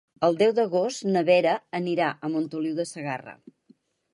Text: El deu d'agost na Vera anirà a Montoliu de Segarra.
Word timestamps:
El 0.27 0.37
deu 0.37 0.53
d'agost 0.59 1.03
na 1.15 1.23
Vera 1.27 1.53
anirà 1.81 2.07
a 2.29 2.33
Montoliu 2.37 2.81
de 2.81 2.87
Segarra. 2.93 3.37